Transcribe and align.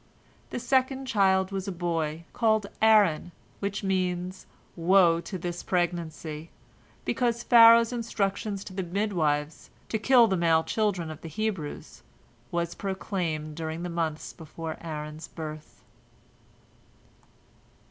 The 0.49 0.57
second 0.57 1.05
child 1.05 1.51
was 1.51 1.67
a 1.67 1.71
boy, 1.71 2.23
called 2.33 2.65
Aaron, 2.81 3.31
which 3.59 3.83
means, 3.83 4.47
"Woe 4.75 5.17
unto 5.17 5.37
this 5.37 5.61
pregnancy!" 5.61 6.49
because 7.05 7.43
Pharaoh's 7.43 7.93
instructions 7.93 8.63
to 8.63 8.73
the 8.73 8.81
midwives, 8.81 9.69
to 9.89 9.99
kill 9.99 10.25
the 10.25 10.35
male 10.35 10.63
children 10.63 11.11
of 11.11 11.21
the 11.21 11.29
Hebrews, 11.29 12.01
was 12.49 12.73
proclaimed 12.73 13.55
during 13.55 13.83
the 13.83 13.89
months 13.89 14.33
before 14.33 14.77
Aaron's 14.81 15.27
birth. 15.27 15.83